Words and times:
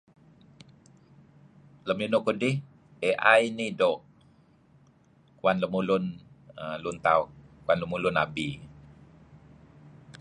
Lem 1.87 1.97
linuh 2.01 2.23
kudih 2.27 2.55
AI 3.09 3.41
inih 3.49 3.71
doo' 3.79 4.03
uan 5.43 5.57
lemulun 5.61 6.03
lun 6.83 6.97
tauh 7.05 7.25
lemulun 7.81 8.15
abi. 8.23 8.47